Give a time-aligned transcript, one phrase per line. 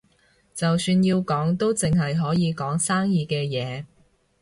[0.55, 3.85] 就算要講，都淨係可以講生意嘅嘢